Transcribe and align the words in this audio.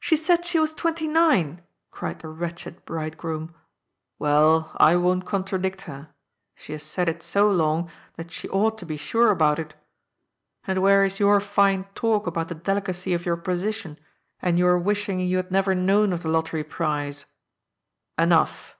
"She 0.00 0.16
said 0.16 0.46
she 0.46 0.58
was 0.58 0.72
twenty 0.72 1.06
nine!" 1.06 1.60
cried 1.90 2.20
the 2.20 2.28
wretched 2.28 2.82
bridegroom." 2.86 3.54
Well, 4.18 4.72
I 4.78 4.96
won't 4.96 5.26
contradict 5.26 5.82
her. 5.82 6.08
She 6.54 6.72
has 6.72 6.82
said 6.82 7.10
it 7.10 7.22
so 7.22 7.46
long, 7.50 7.90
that 8.16 8.32
she 8.32 8.48
ought 8.48 8.78
to 8.78 8.86
be 8.86 8.96
sure 8.96 9.30
about 9.30 9.58
it. 9.58 9.74
And 10.66 10.80
where 10.80 11.04
is 11.04 11.20
your 11.20 11.40
fine 11.40 11.84
talk 11.94 12.26
about 12.26 12.48
the 12.48 12.54
delicacy 12.54 13.12
of 13.12 13.26
your 13.26 13.36
position, 13.36 13.98
and 14.40 14.58
your 14.58 14.78
wishing 14.78 15.20
you 15.20 15.36
had 15.36 15.50
never 15.52 15.74
known 15.74 16.14
of 16.14 16.22
the 16.22 16.30
lottery 16.30 16.64
prize? 16.64 17.26
Enough. 18.18 18.76